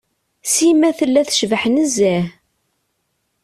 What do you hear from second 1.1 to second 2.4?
tecbeḥ nezzeh.